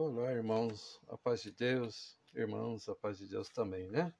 Olá, 0.00 0.32
irmãos, 0.32 1.00
a 1.08 1.18
paz 1.18 1.42
de 1.42 1.50
Deus, 1.50 2.16
irmãos, 2.32 2.88
a 2.88 2.94
paz 2.94 3.18
de 3.18 3.26
Deus 3.26 3.48
também, 3.48 3.88
né? 3.88 4.14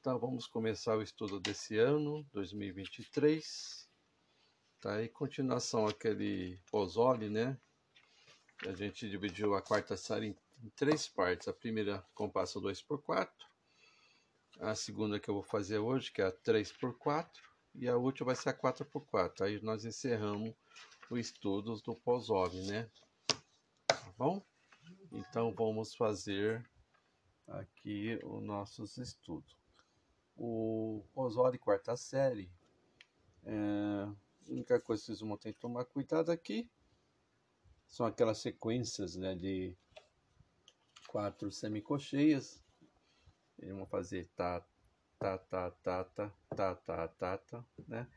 Então 0.00 0.18
vamos 0.18 0.46
começar 0.46 0.96
o 0.96 1.02
estudo 1.02 1.38
desse 1.38 1.76
ano, 1.76 2.26
2023. 2.32 3.90
Tá 4.80 4.94
aí 4.94 5.10
continuação 5.10 5.86
aquele 5.86 6.58
Pozole, 6.70 7.28
né? 7.28 7.60
A 8.66 8.72
gente 8.72 9.06
dividiu 9.06 9.54
a 9.54 9.60
quarta 9.60 9.98
série 9.98 10.28
em, 10.28 10.36
em 10.64 10.70
três 10.70 11.06
partes. 11.06 11.46
A 11.46 11.52
primeira 11.52 12.02
compasso 12.14 12.58
2x4, 12.58 13.28
a 14.60 14.74
segunda 14.74 15.20
que 15.20 15.28
eu 15.28 15.34
vou 15.34 15.44
fazer 15.44 15.76
hoje, 15.76 16.10
que 16.10 16.22
é 16.22 16.28
a 16.28 16.32
3x4, 16.32 17.28
e 17.74 17.86
a 17.86 17.98
última 17.98 18.28
vai 18.28 18.34
ser 18.34 18.48
a 18.48 18.54
4x4. 18.58 19.42
Aí 19.42 19.60
nós 19.62 19.84
encerramos 19.84 20.54
o 21.10 21.18
estudo 21.18 21.76
do 21.82 21.94
Pozole, 21.96 22.62
né? 22.66 22.90
Tá 23.86 24.02
bom? 24.16 24.42
Então 25.14 25.52
vamos 25.52 25.94
fazer 25.94 26.66
aqui 27.46 28.18
os 28.24 28.42
nossos 28.42 28.96
estudos. 28.96 29.54
O 30.34 31.04
Osório 31.14 31.60
quarta 31.60 31.94
série, 31.96 32.50
é, 33.44 33.54
a 34.04 34.50
única 34.50 34.80
coisa 34.80 35.02
que 35.02 35.06
vocês 35.06 35.20
vão 35.20 35.36
ter 35.36 35.52
que 35.52 35.60
tomar 35.60 35.84
cuidado 35.84 36.32
aqui 36.32 36.66
são 37.86 38.06
aquelas 38.06 38.38
sequências 38.38 39.14
né, 39.14 39.34
de 39.34 39.76
quatro 41.08 41.52
semicocheias. 41.52 42.64
Eles 43.58 43.74
vão 43.74 43.86
fazer 43.86 44.26
tá, 44.34 44.66
tá, 45.18 45.36
tá, 45.36 45.70
tá, 45.70 46.04
tá, 46.04 46.30
tá, 46.56 46.74
tá, 46.74 47.08
tá, 47.08 47.38
tá, 47.38 47.64
né? 47.86 48.08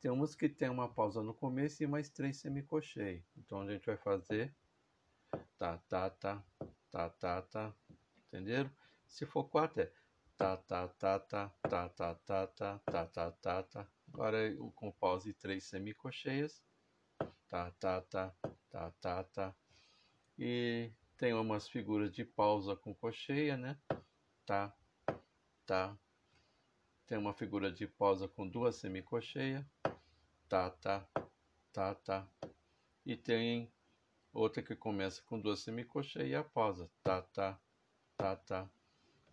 Tem 0.00 0.10
umas 0.10 0.34
que 0.34 0.48
tem 0.48 0.68
uma 0.68 0.92
pausa 0.92 1.22
no 1.22 1.32
começo 1.32 1.82
e 1.84 1.86
mais 1.86 2.08
três 2.08 2.38
semicocheias. 2.38 3.22
Então 3.36 3.60
a 3.60 3.70
gente 3.70 3.86
vai 3.86 3.96
fazer 3.96 4.52
tá, 5.58 5.78
tá, 5.88 6.10
tá, 6.10 6.44
tá, 6.90 7.10
tá, 7.10 7.42
tá, 7.42 7.74
entenderam? 8.28 8.70
Se 9.06 9.26
for 9.26 9.44
quatro 9.44 9.82
é 9.82 9.92
tá, 10.40 10.56
tá, 10.56 10.88
tá, 10.88 11.18
tá, 11.18 11.48
tá, 11.68 11.88
tá, 11.90 12.14
tá, 12.14 12.46
tá, 12.46 12.78
tá, 12.78 13.06
tá, 13.06 13.30
tá, 13.30 13.62
tá. 13.62 13.86
Agora 14.08 14.38
com 14.74 14.90
pause 14.90 15.34
três 15.34 15.64
semicocheias, 15.64 16.62
tá, 17.46 17.70
tá, 17.72 18.00
tá, 18.00 18.34
tá, 18.70 18.90
tá, 19.00 19.24
tá. 19.24 19.54
E 20.38 20.90
tem 21.18 21.34
umas 21.34 21.68
figuras 21.68 22.10
de 22.10 22.24
pausa 22.24 22.74
com 22.74 22.94
cocheia, 22.94 23.58
né? 23.58 23.78
Tá, 24.46 24.74
tá. 25.66 25.94
Tem 27.06 27.18
uma 27.18 27.34
figura 27.34 27.70
de 27.70 27.86
pausa 27.86 28.26
com 28.26 28.48
duas 28.48 28.76
semicocheias, 28.76 29.66
tá, 30.48 30.70
tá, 30.70 31.06
tá, 31.70 31.94
tá. 31.96 32.26
E 33.04 33.14
tem 33.14 33.70
outra 34.32 34.62
que 34.62 34.76
começa 34.76 35.22
com 35.22 35.40
duas 35.40 35.60
semicocheias 35.60 36.30
e 36.30 36.34
a 36.34 36.44
pausa, 36.44 36.90
tá, 37.02 37.22
tá, 37.22 37.60
tá, 38.16 38.36
tá. 38.36 38.70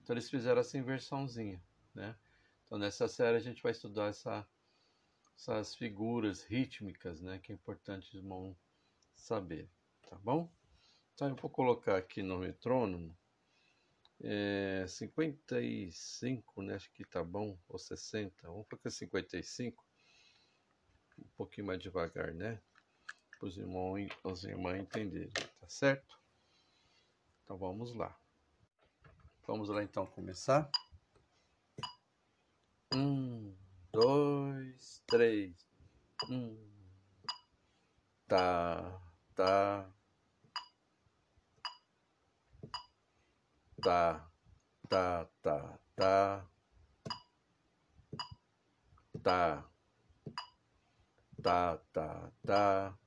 Então 0.02 0.14
eles 0.14 0.30
fizeram 0.30 0.62
essa 0.62 0.78
inversãozinha, 0.78 1.62
né? 1.94 2.18
Então 2.66 2.78
nessa 2.78 3.08
série 3.08 3.38
a 3.38 3.42
gente 3.42 3.62
vai 3.62 3.72
estudar 3.72 4.08
essa, 4.08 4.48
essas 5.36 5.76
figuras 5.76 6.44
rítmicas, 6.44 7.22
né? 7.22 7.40
Que 7.40 7.52
é 7.52 7.56
importante 7.56 8.18
os 8.18 8.24
saber, 9.16 9.70
tá 10.10 10.18
bom? 10.18 10.52
Então 11.14 11.30
eu 11.30 11.36
vou 11.36 11.50
colocar 11.50 11.98
aqui 11.98 12.22
no 12.22 12.40
metrônomo 12.40 13.18
é, 14.22 14.86
55, 14.88 16.62
né? 16.62 16.76
Acho 16.76 16.92
que 16.92 17.06
tá 17.06 17.24
bom, 17.24 17.58
ou 17.68 17.78
60, 17.78 18.34
vamos 18.48 18.68
colocar 18.68 18.90
55, 18.90 19.86
um 21.20 21.30
pouquinho 21.36 21.68
mais 21.68 21.80
devagar, 21.80 22.34
né? 22.34 22.62
para 23.38 23.48
os 23.48 23.58
irmãos, 23.58 24.08
as 24.24 24.44
irmãs 24.44 24.80
entenderem, 24.80 25.30
tá 25.30 25.70
certo? 25.70 26.20
Então 27.44 27.58
vamos 27.58 27.94
lá. 27.94 28.18
Vamos 29.46 29.70
lá 29.70 29.84
então 29.84 30.06
começar. 30.06 30.70
Um, 32.94 33.56
dois, 33.92 35.02
três. 35.08 35.56
Um. 36.30 36.58
Tá, 38.28 39.02
tá. 39.36 39.90
Tá, 43.82 44.30
tá, 44.90 45.26
tá, 45.42 45.80
tá. 45.96 46.50
Tá. 49.24 49.70
Tá, 51.42 51.78
tá, 51.78 51.78
tá. 51.94 52.32
tá. 52.46 53.07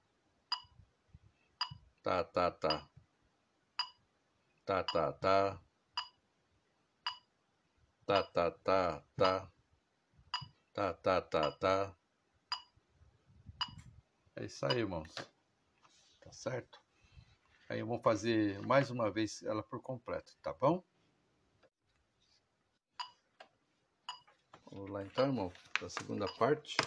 Tá, 2.03 2.23
tá, 2.23 2.49
tá. 2.49 2.89
Tá, 4.65 4.83
tá, 4.83 5.13
tá. 5.13 5.61
Tá, 8.07 8.23
tá, 8.23 8.51
tá, 8.51 9.03
tá. 9.15 9.51
Tá, 10.73 10.93
tá, 10.95 11.21
tá, 11.21 11.51
tá. 11.51 11.95
É 14.35 14.45
isso 14.45 14.65
aí, 14.65 14.79
irmãos. 14.79 15.13
Tá 16.21 16.31
certo? 16.31 16.81
Aí 17.69 17.79
eu 17.79 17.85
vou 17.85 17.99
fazer 17.99 18.59
mais 18.65 18.89
uma 18.89 19.11
vez 19.11 19.43
ela 19.43 19.61
por 19.61 19.79
completo, 19.79 20.35
tá 20.41 20.51
bom? 20.53 20.83
Vamos 24.71 24.89
lá 24.89 25.03
então, 25.03 25.27
irmão, 25.27 25.53
da 25.79 25.87
segunda 25.87 26.25
parte. 26.33 26.77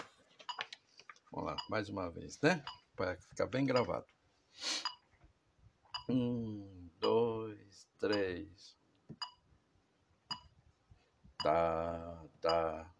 Vamos 1.30 1.52
lá, 1.52 1.56
mais 1.68 1.88
uma 1.88 2.10
vez, 2.10 2.40
né? 2.40 2.64
Para 2.96 3.16
ficar 3.16 3.46
bem 3.46 3.64
gravado. 3.64 4.06
Um, 6.08 6.90
dois, 7.00 7.86
três. 7.98 8.76
Tá, 11.42 12.24
tá. 12.40 12.94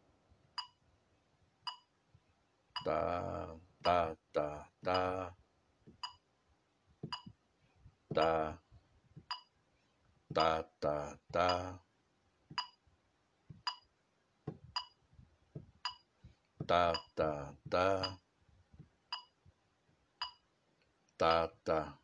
Tá, 2.85 3.57
tá, 3.83 4.17
tá, 4.33 4.69
tá. 4.83 5.37
Tá. 8.15 8.59
Tá, 10.33 10.63
tá, 10.81 11.19
tá. 11.31 11.81
Tá, 16.67 16.93
tá, 17.15 17.55
tá. 17.69 18.19
Tá, 21.17 21.49
tá. 21.65 22.04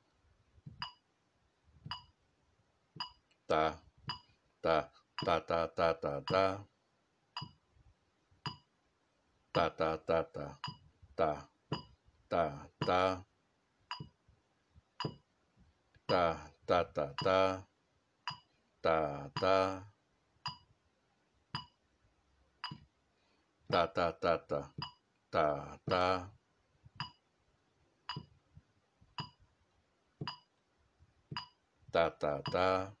Tá, 3.51 3.77
tá, 4.61 4.89
tá, 5.25 5.41
tá, 5.41 5.67
tá, 5.67 5.93
tá, 5.93 6.21
tá. 6.21 6.67
Tá, 9.51 9.69
tá, 9.69 9.97
tá, 9.97 10.23
tá, 10.23 10.57
tá, 11.17 11.49
tá, 12.29 12.69
tá. 12.79 13.25
Tá, 16.07 16.51
tá, 16.65 16.85
tá, 16.85 17.13
tá. 17.21 17.67
Tá, 18.81 19.29
tá. 19.35 19.93
Tá, 23.67 23.87
tá, 23.87 24.13
tá, 24.13 24.37
tá. 24.39 24.73
Tá, 25.29 25.77
tá. 25.85 26.31
Tá, 31.91 32.09
tá, 32.11 32.41
tá. 32.43 33.00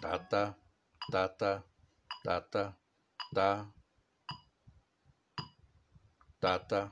Tá, 0.00 0.16
tá. 0.18 0.54
Tá, 1.10 1.28
tá. 1.28 1.64
Tá, 2.24 2.40
tá. 2.40 2.76
Tá. 3.34 3.66
Tá, 6.40 6.58
tá. 6.60 6.90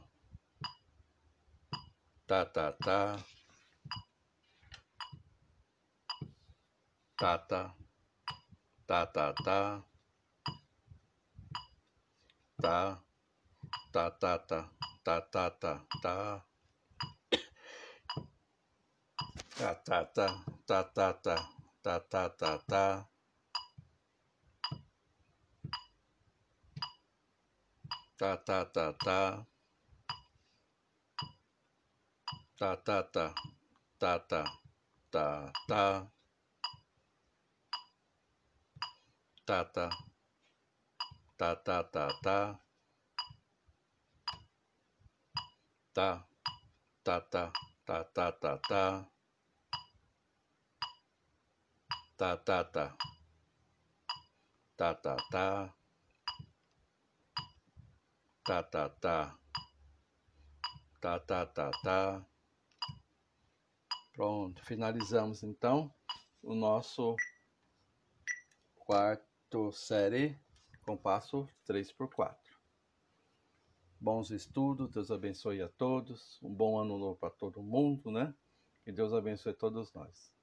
Tá, 2.26 2.44
tá, 2.46 2.72
tá. 2.72 3.16
Tá, 7.16 7.38
tá. 7.38 7.74
Tá, 8.86 9.06
tá, 9.06 9.32
tá. 9.32 9.82
Tá. 12.60 13.02
Tá, 13.92 14.10
tá, 14.10 14.38
tá. 14.38 14.70
Tá, 15.04 15.20
tá, 15.20 15.50
tá. 15.50 15.86
Tá. 16.02 16.44
Tá, 20.66 21.55
tá, 21.86 22.00
tá. 22.00 22.28
Tá, 22.30 22.58
tá, 22.58 22.58
tá. 22.58 23.06
Tá, 28.18 28.36
tá, 28.36 28.64
tá, 28.64 28.92
tá. 28.92 29.46
Tá, 32.58 32.76
tá, 32.76 33.02
tá, 33.04 33.22
tá. 33.22 33.34
Tá, 33.98 34.18
tá, 34.18 34.34
tá. 34.34 34.64
Tá, 41.38 41.54
tá. 41.56 41.84
Tá, 41.84 42.12
tá. 42.22 42.50
Tá, 47.04 47.20
tá. 47.24 47.52
Tá, 47.86 48.04
tá, 48.04 48.32
tá, 48.34 48.58
tá. 48.58 48.58
Tá. 48.58 48.58
Tá, 48.68 49.15
tá. 52.16 52.36
Tá, 52.36 52.64
tá, 52.64 52.94
tá, 54.76 55.16
tá. 55.30 55.74
Tá, 58.44 58.62
tá, 58.62 58.88
tá. 58.88 59.38
Tá, 61.00 61.20
tá, 61.20 61.46
tá. 61.46 61.46
Tá, 61.46 61.70
tá. 61.82 62.26
Pronto, 64.14 64.64
finalizamos 64.64 65.42
então 65.42 65.92
o 66.42 66.54
nosso 66.54 67.14
quarto 68.76 69.70
série 69.72 70.40
compasso 70.86 71.46
3x4. 71.68 72.34
Bons 74.00 74.30
estudos, 74.30 74.90
Deus 74.90 75.10
abençoe 75.10 75.60
a 75.60 75.68
todos. 75.68 76.40
Um 76.42 76.54
bom 76.54 76.78
ano 76.78 76.96
novo 76.96 77.16
para 77.16 77.30
todo 77.30 77.62
mundo, 77.62 78.10
né? 78.10 78.34
Que 78.84 78.92
Deus 78.92 79.12
abençoe 79.12 79.52
todos 79.52 79.92
nós. 79.92 80.35